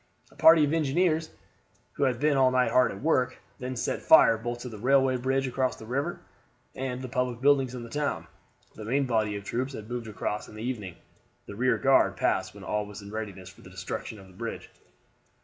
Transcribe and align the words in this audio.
A 0.31 0.35
party 0.35 0.63
of 0.65 0.73
engineers, 0.73 1.29
who 1.93 2.05
had 2.05 2.19
been 2.19 2.35
all 2.35 2.49
night 2.49 2.71
hard 2.71 2.89
at 2.91 3.03
work, 3.03 3.37
then 3.59 3.75
set 3.75 4.01
fire 4.01 4.35
both 4.35 4.57
to 4.61 4.69
the 4.69 4.79
railway 4.79 5.15
bridge 5.15 5.45
across 5.47 5.75
the 5.75 5.85
river 5.85 6.21
and 6.73 7.03
the 7.03 7.07
public 7.07 7.39
buildings 7.39 7.75
in 7.75 7.83
the 7.83 7.89
town. 7.89 8.25
The 8.73 8.83
main 8.83 9.05
body 9.05 9.35
of 9.35 9.43
troops 9.43 9.73
had 9.73 9.87
moved 9.91 10.07
across 10.07 10.47
in 10.49 10.55
the 10.55 10.63
evening. 10.63 10.95
The 11.45 11.53
rear 11.55 11.77
guard 11.77 12.17
passed 12.17 12.55
when 12.55 12.63
all 12.63 12.87
was 12.87 13.03
in 13.03 13.11
readiness 13.11 13.49
for 13.49 13.61
the 13.61 13.69
destruction 13.69 14.17
of 14.17 14.25
the 14.27 14.33
bridge. 14.33 14.71